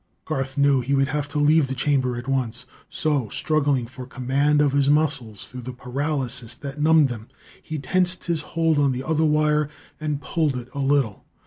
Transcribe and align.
Garth 0.25 0.57
knew 0.57 0.81
he 0.81 0.95
would 0.95 1.09
have 1.09 1.27
to 1.27 1.37
leave 1.37 1.67
the 1.67 1.75
chamber 1.75 2.15
at 2.17 2.27
once; 2.27 2.65
so, 2.89 3.29
struggling 3.29 3.85
for 3.85 4.07
command 4.07 4.59
of 4.59 4.71
his 4.71 4.89
muscles 4.89 5.45
through 5.45 5.61
the 5.61 5.73
paralysis 5.73 6.55
that 6.55 6.81
numbed 6.81 7.07
them, 7.07 7.27
he 7.61 7.77
tensed 7.77 8.23
his 8.23 8.41
hold 8.41 8.79
on 8.79 8.93
the 8.93 9.03
other 9.03 9.25
wire 9.25 9.69
and 9.99 10.19
pulled 10.19 10.57
it 10.57 10.69
a 10.73 10.79
little. 10.79 11.23